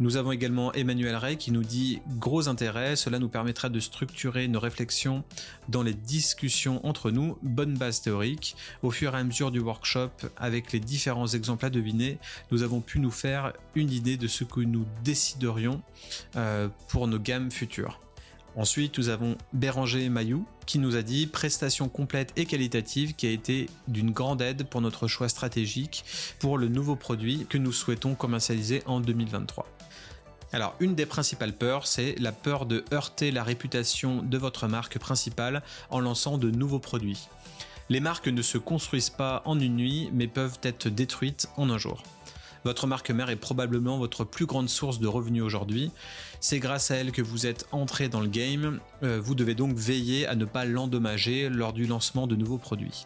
Nous 0.00 0.16
avons 0.16 0.32
également 0.32 0.72
Emmanuel 0.72 1.14
Ray 1.14 1.36
qui 1.36 1.52
nous 1.52 1.62
dit 1.62 2.00
gros 2.18 2.48
intérêt, 2.48 2.96
cela 2.96 3.20
nous 3.20 3.28
permettra 3.28 3.68
de 3.68 3.78
structurer 3.78 4.48
nos 4.48 4.58
réflexions 4.58 5.22
dans 5.68 5.84
les 5.84 5.94
discussions 5.94 6.84
entre 6.84 7.12
nous, 7.12 7.38
bonne 7.42 7.78
base 7.78 8.02
théorique. 8.02 8.56
Au 8.82 8.90
fur 8.90 9.14
et 9.14 9.18
à 9.18 9.24
mesure 9.24 9.52
du 9.52 9.60
workshop, 9.60 10.10
avec 10.36 10.72
les 10.72 10.80
différents 10.80 11.28
exemples 11.28 11.64
à 11.64 11.70
deviner, 11.70 12.18
nous 12.50 12.62
avons 12.62 12.80
pu 12.80 12.98
nous 12.98 13.12
faire 13.12 13.52
une 13.76 13.92
idée 13.92 14.16
de 14.16 14.26
ce 14.26 14.42
que 14.42 14.60
nous 14.60 14.84
déciderions 15.04 15.80
euh, 16.34 16.68
pour 16.88 17.06
nos 17.06 17.20
gammes 17.20 17.52
futures. 17.52 18.00
Ensuite, 18.56 18.98
nous 18.98 19.08
avons 19.08 19.36
Béranger 19.52 20.08
Mayou 20.08 20.46
qui 20.66 20.78
nous 20.78 20.96
a 20.96 21.02
dit 21.02 21.26
prestation 21.26 21.88
complète 21.88 22.32
et 22.36 22.46
qualitative 22.46 23.14
qui 23.14 23.26
a 23.26 23.30
été 23.30 23.68
d'une 23.88 24.12
grande 24.12 24.40
aide 24.40 24.64
pour 24.64 24.80
notre 24.80 25.08
choix 25.08 25.28
stratégique 25.28 26.04
pour 26.38 26.56
le 26.56 26.68
nouveau 26.68 26.94
produit 26.94 27.46
que 27.48 27.58
nous 27.58 27.72
souhaitons 27.72 28.14
commercialiser 28.14 28.82
en 28.86 29.00
2023. 29.00 29.66
Alors, 30.52 30.76
une 30.78 30.94
des 30.94 31.04
principales 31.04 31.52
peurs, 31.52 31.88
c'est 31.88 32.14
la 32.20 32.30
peur 32.30 32.64
de 32.64 32.84
heurter 32.92 33.32
la 33.32 33.42
réputation 33.42 34.22
de 34.22 34.38
votre 34.38 34.68
marque 34.68 35.00
principale 35.00 35.62
en 35.90 35.98
lançant 35.98 36.38
de 36.38 36.50
nouveaux 36.50 36.78
produits. 36.78 37.26
Les 37.88 37.98
marques 37.98 38.28
ne 38.28 38.40
se 38.40 38.56
construisent 38.56 39.10
pas 39.10 39.42
en 39.46 39.58
une 39.58 39.76
nuit, 39.76 40.10
mais 40.12 40.28
peuvent 40.28 40.58
être 40.62 40.88
détruites 40.88 41.48
en 41.56 41.70
un 41.70 41.78
jour. 41.78 42.04
Votre 42.64 42.86
marque 42.86 43.10
mère 43.10 43.28
est 43.28 43.36
probablement 43.36 43.98
votre 43.98 44.24
plus 44.24 44.46
grande 44.46 44.70
source 44.70 44.98
de 44.98 45.06
revenus 45.06 45.42
aujourd'hui. 45.42 45.90
C'est 46.40 46.60
grâce 46.60 46.90
à 46.90 46.96
elle 46.96 47.12
que 47.12 47.20
vous 47.20 47.46
êtes 47.46 47.66
entré 47.72 48.08
dans 48.08 48.20
le 48.20 48.26
game. 48.26 48.80
Euh, 49.02 49.20
vous 49.22 49.34
devez 49.34 49.54
donc 49.54 49.76
veiller 49.76 50.26
à 50.26 50.34
ne 50.34 50.46
pas 50.46 50.64
l'endommager 50.64 51.50
lors 51.50 51.74
du 51.74 51.86
lancement 51.86 52.26
de 52.26 52.36
nouveaux 52.36 52.58
produits. 52.58 53.04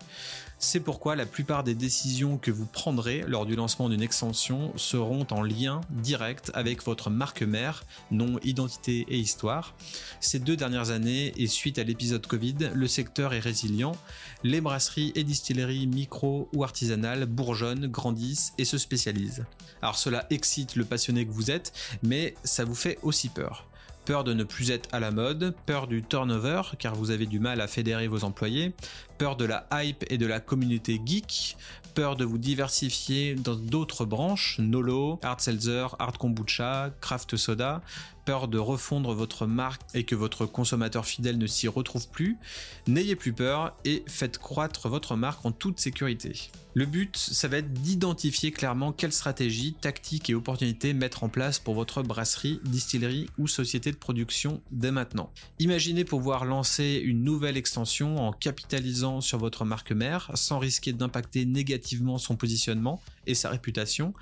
C'est 0.60 0.80
pourquoi 0.80 1.14
la 1.14 1.24
plupart 1.24 1.62
des 1.62 1.76
décisions 1.76 2.36
que 2.36 2.50
vous 2.50 2.66
prendrez 2.66 3.22
lors 3.28 3.46
du 3.46 3.54
lancement 3.54 3.88
d'une 3.88 4.02
extension 4.02 4.72
seront 4.76 5.24
en 5.30 5.40
lien 5.40 5.82
direct 5.90 6.50
avec 6.52 6.82
votre 6.82 7.10
marque 7.10 7.42
mère, 7.42 7.84
nom, 8.10 8.40
identité 8.42 9.06
et 9.08 9.18
histoire. 9.18 9.76
Ces 10.18 10.40
deux 10.40 10.56
dernières 10.56 10.90
années 10.90 11.32
et 11.36 11.46
suite 11.46 11.78
à 11.78 11.84
l'épisode 11.84 12.26
Covid, 12.26 12.70
le 12.74 12.88
secteur 12.88 13.34
est 13.34 13.38
résilient. 13.38 13.92
Les 14.42 14.60
brasseries 14.60 15.12
et 15.14 15.22
distilleries 15.22 15.86
micro 15.86 16.48
ou 16.52 16.64
artisanales 16.64 17.26
bourgeonnent, 17.26 17.86
grandissent 17.86 18.52
et 18.58 18.64
se 18.64 18.78
spécialisent. 18.78 19.46
Alors 19.80 19.96
cela 19.96 20.26
excite 20.30 20.74
le 20.74 20.84
passionné 20.84 21.24
que 21.24 21.30
vous 21.30 21.52
êtes, 21.52 21.72
mais 22.02 22.34
ça 22.42 22.64
vous 22.64 22.74
fait 22.74 22.98
aussi 23.02 23.28
peur 23.28 23.68
peur 24.08 24.24
de 24.24 24.32
ne 24.32 24.42
plus 24.42 24.70
être 24.70 24.88
à 24.92 25.00
la 25.00 25.10
mode, 25.10 25.54
peur 25.66 25.86
du 25.86 26.02
turnover 26.02 26.62
car 26.78 26.94
vous 26.94 27.10
avez 27.10 27.26
du 27.26 27.40
mal 27.40 27.60
à 27.60 27.68
fédérer 27.68 28.08
vos 28.08 28.24
employés, 28.24 28.72
peur 29.18 29.36
de 29.36 29.44
la 29.44 29.66
hype 29.70 30.02
et 30.08 30.16
de 30.16 30.24
la 30.24 30.40
communauté 30.40 30.98
geek, 31.04 31.58
peur 31.92 32.16
de 32.16 32.24
vous 32.24 32.38
diversifier 32.38 33.34
dans 33.34 33.54
d'autres 33.54 34.06
branches, 34.06 34.56
Nolo, 34.60 35.20
Hard 35.22 35.42
Seltzer, 35.42 35.88
Hard 35.98 36.16
Kombucha, 36.16 36.88
Craft 37.02 37.36
Soda, 37.36 37.82
de 38.28 38.58
refondre 38.58 39.14
votre 39.14 39.46
marque 39.46 39.80
et 39.94 40.04
que 40.04 40.14
votre 40.14 40.44
consommateur 40.44 41.06
fidèle 41.06 41.38
ne 41.38 41.46
s'y 41.46 41.66
retrouve 41.66 42.08
plus, 42.08 42.36
n'ayez 42.86 43.16
plus 43.16 43.32
peur 43.32 43.74
et 43.86 44.04
faites 44.06 44.36
croître 44.36 44.88
votre 44.88 45.16
marque 45.16 45.46
en 45.46 45.50
toute 45.50 45.80
sécurité. 45.80 46.50
Le 46.74 46.84
but, 46.84 47.16
ça 47.16 47.48
va 47.48 47.56
être 47.56 47.72
d'identifier 47.72 48.52
clairement 48.52 48.92
quelle 48.92 49.12
stratégie, 49.12 49.72
tactique 49.72 50.28
et 50.28 50.34
opportunité 50.34 50.92
mettre 50.92 51.24
en 51.24 51.30
place 51.30 51.58
pour 51.58 51.74
votre 51.74 52.02
brasserie, 52.02 52.60
distillerie 52.64 53.30
ou 53.38 53.48
société 53.48 53.90
de 53.92 53.96
production 53.96 54.60
dès 54.70 54.90
maintenant. 54.90 55.32
Imaginez 55.58 56.04
pouvoir 56.04 56.44
lancer 56.44 57.00
une 57.02 57.24
nouvelle 57.24 57.56
extension 57.56 58.18
en 58.18 58.32
capitalisant 58.32 59.22
sur 59.22 59.38
votre 59.38 59.64
marque 59.64 59.92
mère 59.92 60.30
sans 60.34 60.58
risquer 60.58 60.92
d'impacter 60.92 61.46
négativement 61.46 62.18
son 62.18 62.36
positionnement 62.36 63.00
et 63.26 63.34
sa 63.34 63.48
réputation 63.48 64.12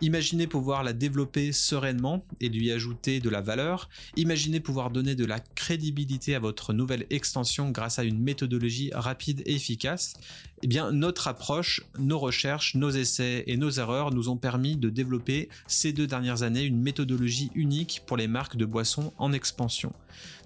Imaginez 0.00 0.46
pouvoir 0.46 0.82
la 0.82 0.92
développer 0.92 1.52
sereinement 1.52 2.24
et 2.40 2.48
lui 2.48 2.70
ajouter 2.72 3.20
de 3.20 3.30
la 3.30 3.40
valeur. 3.40 3.88
Imaginez 4.16 4.60
pouvoir 4.60 4.90
donner 4.90 5.14
de 5.14 5.24
la 5.24 5.40
crédibilité 5.40 6.34
à 6.34 6.38
votre 6.38 6.72
nouvelle 6.72 7.06
extension 7.10 7.70
grâce 7.70 7.98
à 7.98 8.04
une 8.04 8.18
méthodologie 8.18 8.90
rapide 8.94 9.42
et 9.46 9.54
efficace. 9.54 10.14
Eh 10.62 10.68
bien, 10.68 10.92
notre 10.92 11.26
approche, 11.26 11.82
nos 11.98 12.18
recherches, 12.18 12.76
nos 12.76 12.90
essais 12.90 13.44
et 13.46 13.56
nos 13.56 13.70
erreurs 13.70 14.12
nous 14.12 14.28
ont 14.28 14.36
permis 14.36 14.76
de 14.76 14.90
développer 14.90 15.48
ces 15.66 15.92
deux 15.92 16.06
dernières 16.06 16.42
années 16.42 16.62
une 16.62 16.80
méthodologie 16.80 17.50
unique 17.54 18.02
pour 18.06 18.16
les 18.16 18.28
marques 18.28 18.56
de 18.56 18.64
boissons 18.64 19.12
en 19.18 19.32
expansion. 19.32 19.92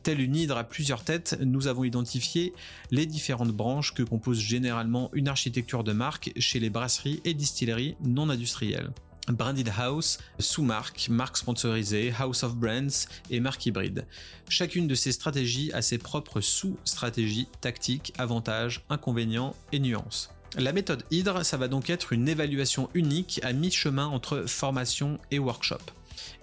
Telle 0.03 0.21
une 0.21 0.37
hydre 0.37 0.57
à 0.57 0.65
plusieurs 0.65 1.03
têtes, 1.03 1.37
nous 1.43 1.67
avons 1.67 1.85
identifié 1.85 2.55
les 2.91 3.07
différentes 3.07 3.51
branches 3.51 3.93
que 3.93 4.03
compose 4.03 4.39
généralement 4.39 5.11
une 5.13 5.29
architecture 5.29 5.85
de 5.85 5.93
marque 5.93 6.33
chez 6.39 6.61
les 6.61 6.71
brasseries 6.71 7.21
et 7.25 7.35
distilleries 7.35 7.97
non 8.05 8.31
industrielles. 8.31 8.93
Branded 9.29 9.71
House, 9.77 10.19
sous-marque, 10.39 11.09
marque 11.11 11.37
sponsorisée, 11.37 12.13
House 12.19 12.43
of 12.43 12.57
Brands 12.57 13.07
et 13.31 13.41
marque 13.41 13.67
hybride. 13.67 14.07
Chacune 14.49 14.87
de 14.87 14.95
ces 14.95 15.13
stratégies 15.13 15.73
a 15.73 15.83
ses 15.83 15.99
propres 15.99 16.41
sous-stratégies, 16.41 17.49
tactiques, 17.61 18.13
avantages, 18.19 18.83
inconvénients 18.89 19.55
et 19.73 19.81
nuances. 19.81 20.31
La 20.57 20.73
méthode 20.73 21.03
Hydre, 21.11 21.45
ça 21.45 21.57
va 21.57 21.69
donc 21.69 21.91
être 21.91 22.13
une 22.13 22.29
évaluation 22.29 22.89
unique 22.95 23.41
à 23.43 23.53
mi-chemin 23.53 24.07
entre 24.07 24.45
formation 24.47 25.19
et 25.31 25.39
workshop. 25.39 25.83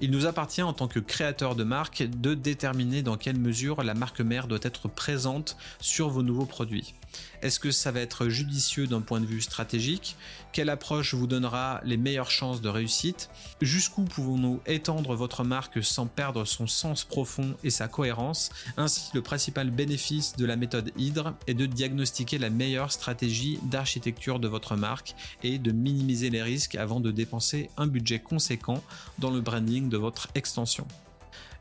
Il 0.01 0.11
nous 0.11 0.25
appartient 0.25 0.61
en 0.61 0.73
tant 0.73 0.87
que 0.87 0.99
créateur 0.99 1.55
de 1.55 1.63
marque 1.63 2.03
de 2.03 2.33
déterminer 2.33 3.01
dans 3.01 3.17
quelle 3.17 3.39
mesure 3.39 3.83
la 3.83 3.93
marque 3.93 4.21
mère 4.21 4.47
doit 4.47 4.59
être 4.61 4.87
présente 4.87 5.57
sur 5.79 6.09
vos 6.09 6.23
nouveaux 6.23 6.45
produits. 6.45 6.93
Est-ce 7.41 7.59
que 7.59 7.71
ça 7.71 7.91
va 7.91 7.99
être 7.99 8.29
judicieux 8.29 8.87
d'un 8.87 9.01
point 9.01 9.19
de 9.19 9.25
vue 9.25 9.41
stratégique? 9.41 10.15
Quelle 10.51 10.69
approche 10.69 11.13
vous 11.13 11.27
donnera 11.27 11.81
les 11.83 11.97
meilleures 11.97 12.31
chances 12.31 12.61
de 12.61 12.69
réussite? 12.69 13.29
Jusqu'où 13.61 14.03
pouvons-nous 14.03 14.61
étendre 14.65 15.15
votre 15.15 15.43
marque 15.43 15.83
sans 15.83 16.05
perdre 16.05 16.45
son 16.45 16.67
sens 16.67 17.03
profond 17.03 17.55
et 17.63 17.69
sa 17.69 17.87
cohérence? 17.87 18.51
Ainsi, 18.77 19.09
le 19.13 19.21
principal 19.21 19.71
bénéfice 19.71 20.35
de 20.35 20.45
la 20.45 20.55
méthode 20.55 20.91
Hydre 20.97 21.33
est 21.47 21.53
de 21.53 21.65
diagnostiquer 21.65 22.37
la 22.37 22.49
meilleure 22.49 22.91
stratégie 22.91 23.59
d'architecture 23.63 24.39
de 24.39 24.47
votre 24.47 24.75
marque 24.75 25.15
et 25.43 25.57
de 25.57 25.71
minimiser 25.71 26.29
les 26.29 26.43
risques 26.43 26.75
avant 26.75 26.99
de 26.99 27.11
dépenser 27.11 27.69
un 27.77 27.87
budget 27.87 28.19
conséquent 28.19 28.83
dans 29.19 29.31
le 29.31 29.41
branding 29.41 29.89
de 29.89 29.97
votre 29.97 30.27
extension. 30.35 30.87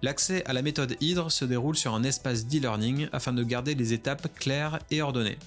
L'accès 0.03 0.45
à 0.47 0.53
la 0.53 0.63
méthode 0.63 0.97
Hydre 1.01 1.31
se 1.31 1.45
déroule 1.45 1.77
sur 1.77 1.95
un 1.95 2.03
espace 2.03 2.47
d'e-learning 2.47 3.09
afin 3.13 3.33
de 3.33 3.45
garder 3.45 3.77
les 3.77 3.93
étapes 3.93 4.27
claires 4.37 4.81
et 4.91 5.01
ordonnées. 5.01 5.39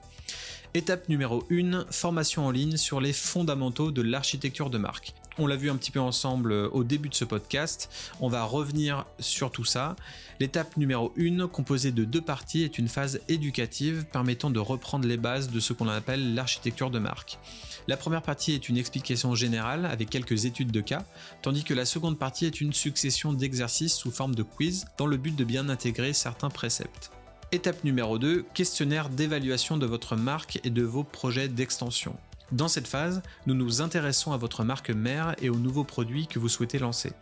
Étape 0.75 1.09
numéro 1.09 1.43
1, 1.51 1.87
formation 1.91 2.45
en 2.45 2.51
ligne 2.51 2.77
sur 2.77 3.01
les 3.01 3.15
fondamentaux 3.15 3.93
de 3.93 4.03
l'architecture 4.03 4.69
de 4.69 4.77
marque. 4.77 5.15
On 5.41 5.47
l'a 5.47 5.55
vu 5.55 5.71
un 5.71 5.77
petit 5.77 5.93
peu 5.93 6.01
ensemble 6.01 6.51
euh, 6.51 6.69
au 6.73 6.83
début 6.83 7.09
de 7.09 7.15
ce 7.15 7.25
podcast. 7.25 7.89
On 8.21 8.29
va 8.29 8.43
revenir 8.43 9.07
sur 9.21 9.53
tout 9.53 9.65
ça. 9.65 9.95
L'étape 10.41 10.77
numéro 10.77 11.13
1, 11.17 11.47
composée 11.47 11.93
de 11.93 12.05
deux 12.05 12.21
parties, 12.21 12.65
est 12.65 12.77
une 12.77 12.89
phase 12.89 13.21
éducative 13.29 14.05
permettant 14.11 14.51
de 14.51 14.59
reprendre 14.59 15.07
les 15.07 15.17
bases 15.17 15.49
de 15.51 15.61
ce 15.61 15.73
qu'on 15.73 15.89
appelle 15.89 16.35
l'architecture 16.35 16.91
de 16.91 16.99
marque. 16.99 17.39
La 17.87 17.97
première 17.97 18.23
partie 18.23 18.53
est 18.53 18.69
une 18.69 18.77
explication 18.77 19.37
générale 19.37 19.87
avec 19.87 20.11
quelques 20.11 20.45
études 20.45 20.73
de 20.73 20.81
cas, 20.81 21.05
tandis 21.41 21.63
que 21.63 21.75
la 21.75 21.85
seconde 21.85 22.19
partie 22.19 22.45
est 22.45 22.61
une 22.61 22.73
succession 22.73 23.33
d'exercices 23.33 23.95
sous 23.95 24.11
forme 24.11 24.35
de 24.35 24.43
quiz 24.43 24.87
dans 24.99 25.07
le 25.07 25.17
but 25.17 25.37
de 25.37 25.45
bien 25.45 25.69
intégrer 25.69 26.15
certains 26.15 26.51
préceptes. 26.51 27.13
Étape 27.53 27.85
numéro 27.85 28.19
2, 28.19 28.45
questionnaire 28.55 29.09
d'évaluation 29.09 29.77
de 29.77 29.87
votre 29.87 30.17
marque 30.17 30.61
et 30.65 30.71
de 30.71 30.83
vos 30.83 31.05
projets 31.05 31.49
d'extension. 31.49 32.17
Dans 32.51 32.69
cette 32.69 32.89
phase, 32.89 33.23
nous 33.47 33.55
nous 33.55 33.83
intéressons 33.83 34.33
à 34.33 34.39
votre 34.39 34.65
marque 34.65 34.91
mère 34.91 35.35
et 35.43 35.51
aux 35.51 35.59
nouveaux 35.59 35.85
produits 35.85 36.27
que 36.27 36.39
vous 36.39 36.49
souhaitez 36.49 36.79
lancer. 36.79 37.13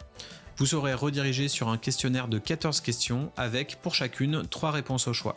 Vous 0.56 0.66
serez 0.66 0.94
redirigé 0.94 1.48
sur 1.48 1.68
un 1.68 1.78
questionnaire 1.78 2.28
de 2.28 2.38
14 2.38 2.80
questions 2.80 3.32
avec, 3.36 3.78
pour 3.82 3.94
chacune, 3.94 4.46
3 4.48 4.70
réponses 4.70 5.08
au 5.08 5.12
choix. 5.12 5.36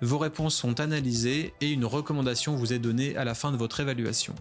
Vos 0.00 0.18
réponses 0.18 0.56
sont 0.56 0.80
analysées 0.80 1.54
et 1.60 1.70
une 1.70 1.84
recommandation 1.84 2.56
vous 2.56 2.72
est 2.72 2.80
donnée 2.80 3.16
à 3.16 3.24
la 3.24 3.34
fin 3.34 3.52
de 3.52 3.56
votre 3.56 3.78
évaluation. 3.78 4.34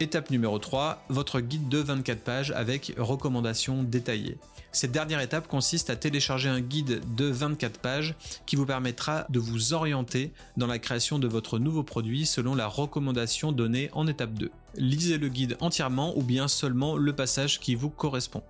Étape 0.00 0.30
numéro 0.30 0.58
3, 0.58 1.04
votre 1.10 1.40
guide 1.40 1.68
de 1.68 1.78
24 1.78 2.20
pages 2.20 2.50
avec 2.52 2.92
recommandations 2.96 3.82
détaillées. 3.82 4.38
Cette 4.72 4.90
dernière 4.90 5.20
étape 5.20 5.46
consiste 5.46 5.90
à 5.90 5.96
télécharger 5.96 6.48
un 6.48 6.60
guide 6.60 7.02
de 7.14 7.26
24 7.26 7.78
pages 7.78 8.14
qui 8.46 8.56
vous 8.56 8.66
permettra 8.66 9.26
de 9.28 9.38
vous 9.38 9.74
orienter 9.74 10.32
dans 10.56 10.66
la 10.66 10.78
création 10.78 11.18
de 11.18 11.28
votre 11.28 11.58
nouveau 11.58 11.82
produit 11.82 12.26
selon 12.26 12.54
la 12.54 12.66
recommandation 12.66 13.52
donnée 13.52 13.90
en 13.92 14.08
étape 14.08 14.34
2. 14.34 14.50
Lisez 14.76 15.18
le 15.18 15.28
guide 15.28 15.56
entièrement 15.60 16.16
ou 16.16 16.22
bien 16.22 16.48
seulement 16.48 16.96
le 16.96 17.14
passage 17.14 17.60
qui 17.60 17.74
vous 17.74 17.90
correspond. 17.90 18.42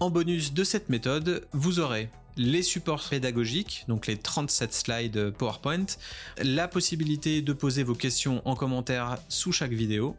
En 0.00 0.10
bonus 0.10 0.54
de 0.54 0.64
cette 0.64 0.88
méthode, 0.88 1.46
vous 1.52 1.78
aurez 1.78 2.08
les 2.36 2.62
supports 2.62 3.04
pédagogiques, 3.08 3.84
donc 3.88 4.06
les 4.06 4.16
37 4.16 4.74
slides 4.74 5.30
PowerPoint, 5.30 5.86
la 6.42 6.68
possibilité 6.68 7.42
de 7.42 7.52
poser 7.52 7.82
vos 7.82 7.94
questions 7.94 8.42
en 8.44 8.56
commentaire 8.56 9.18
sous 9.28 9.52
chaque 9.52 9.72
vidéo, 9.72 10.16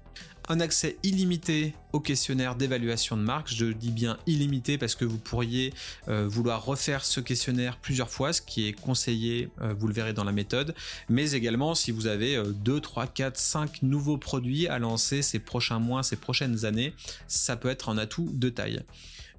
un 0.48 0.60
accès 0.60 0.98
illimité 1.04 1.74
au 1.94 2.00
questionnaire 2.00 2.56
d'évaluation 2.56 3.18
de 3.18 3.22
marque. 3.22 3.50
Je 3.54 3.66
dis 3.66 3.92
bien 3.92 4.18
illimité 4.28 4.78
parce 4.78 4.96
que 4.96 5.06
vous 5.06 5.18
pourriez 5.18 5.74
euh, 6.08 6.28
vouloir 6.28 6.64
refaire 6.64 7.04
ce 7.06 7.20
questionnaire 7.20 7.78
plusieurs 7.78 8.10
fois, 8.10 8.34
ce 8.34 8.42
qui 8.42 8.68
est 8.68 8.74
conseillé, 8.74 9.50
euh, 9.62 9.74
vous 9.78 9.88
le 9.88 9.94
verrez 9.94 10.14
dans 10.14 10.24
la 10.24 10.32
méthode, 10.32 10.76
mais 11.10 11.32
également 11.32 11.76
si 11.76 11.92
vous 11.92 12.08
avez 12.08 12.42
2, 12.46 12.80
3, 12.80 13.08
4, 13.08 13.38
5 13.38 13.82
nouveaux 13.84 14.18
produits 14.18 14.68
à 14.68 14.80
lancer 14.80 15.22
ces 15.22 15.40
prochains 15.40 15.80
mois, 15.80 16.04
ces 16.04 16.16
prochaines 16.16 16.66
années, 16.66 16.94
ça 17.28 17.56
peut 17.56 17.70
être 17.70 17.90
un 17.90 17.98
atout 17.98 18.30
de 18.34 18.50
taille. 18.50 18.84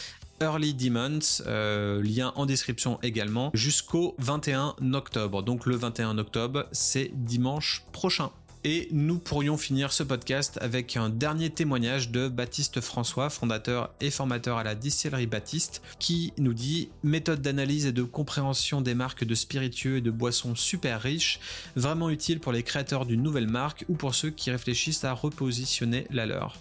Early 0.40 0.74
Demons, 0.74 1.42
euh, 1.46 2.02
lien 2.02 2.32
en 2.36 2.46
description 2.46 2.98
également, 3.02 3.50
jusqu'au 3.54 4.14
21 4.18 4.76
octobre. 4.92 5.42
Donc 5.42 5.66
le 5.66 5.76
21 5.76 6.18
octobre, 6.18 6.66
c'est 6.72 7.10
dimanche 7.14 7.84
prochain. 7.92 8.30
Et 8.64 8.88
nous 8.90 9.18
pourrions 9.18 9.56
finir 9.56 9.92
ce 9.92 10.02
podcast 10.02 10.58
avec 10.60 10.96
un 10.96 11.10
dernier 11.10 11.48
témoignage 11.48 12.10
de 12.10 12.26
Baptiste 12.26 12.80
François, 12.80 13.30
fondateur 13.30 13.90
et 14.00 14.10
formateur 14.10 14.58
à 14.58 14.64
la 14.64 14.74
distillerie 14.74 15.28
Baptiste, 15.28 15.80
qui 16.00 16.32
nous 16.38 16.54
dit 16.54 16.88
méthode 17.04 17.40
d'analyse 17.40 17.86
et 17.86 17.92
de 17.92 18.02
compréhension 18.02 18.80
des 18.80 18.94
marques 18.94 19.24
de 19.24 19.34
spiritueux 19.36 19.98
et 19.98 20.00
de 20.00 20.10
boissons 20.10 20.56
super 20.56 21.00
riches, 21.00 21.38
vraiment 21.76 22.10
utile 22.10 22.40
pour 22.40 22.50
les 22.50 22.64
créateurs 22.64 23.06
d'une 23.06 23.22
nouvelle 23.22 23.48
marque 23.48 23.84
ou 23.88 23.94
pour 23.94 24.14
ceux 24.14 24.30
qui 24.30 24.50
réfléchissent 24.50 25.04
à 25.04 25.12
repositionner 25.12 26.06
la 26.10 26.26
leur. 26.26 26.56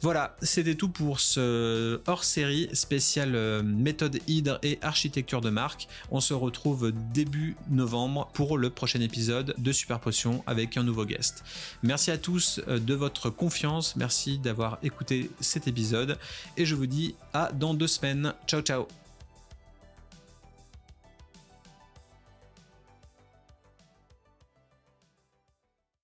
Voilà, 0.00 0.36
c'était 0.42 0.74
tout 0.74 0.88
pour 0.88 1.20
ce 1.20 2.00
hors-série 2.06 2.68
spécial 2.72 3.34
euh, 3.34 3.62
méthode 3.62 4.18
hydre 4.26 4.58
et 4.62 4.78
architecture 4.82 5.40
de 5.40 5.50
marque. 5.50 5.88
On 6.10 6.20
se 6.20 6.34
retrouve 6.34 6.92
début 7.12 7.56
novembre 7.70 8.30
pour 8.34 8.58
le 8.58 8.70
prochain 8.70 9.00
épisode 9.00 9.54
de 9.58 9.72
Super 9.72 10.00
Potion 10.00 10.42
avec 10.46 10.76
un 10.76 10.82
nouveau 10.82 11.04
guest. 11.04 11.44
Merci 11.82 12.10
à 12.10 12.18
tous 12.18 12.60
euh, 12.68 12.78
de 12.78 12.94
votre 12.94 13.30
confiance, 13.30 13.96
merci 13.96 14.38
d'avoir 14.38 14.78
écouté 14.82 15.30
cet 15.40 15.68
épisode 15.68 16.18
et 16.56 16.66
je 16.66 16.74
vous 16.74 16.86
dis 16.86 17.14
à 17.32 17.52
dans 17.52 17.74
deux 17.74 17.88
semaines. 17.88 18.34
Ciao 18.46 18.60
ciao 18.60 19.03